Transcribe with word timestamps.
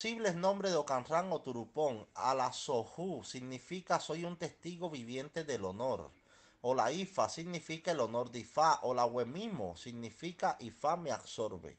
posibles 0.00 0.36
nombres 0.36 0.70
de 0.70 0.78
Ocanran 0.78 1.32
o 1.32 1.40
Turupón. 1.40 2.06
Alasohu 2.14 3.24
significa 3.24 3.98
soy 3.98 4.24
un 4.24 4.36
testigo 4.36 4.88
viviente 4.90 5.42
del 5.42 5.64
honor. 5.64 6.12
O 6.60 6.72
la 6.72 6.92
Ifa 6.92 7.28
significa 7.28 7.90
el 7.90 7.98
honor 7.98 8.30
de 8.30 8.38
Ifá. 8.38 8.78
O 8.82 8.94
la 8.94 9.04
Huemimo 9.06 9.76
significa 9.76 10.56
Ifá 10.60 10.96
me 10.96 11.10
absorbe. 11.10 11.76